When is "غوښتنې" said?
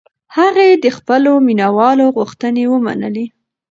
2.17-2.63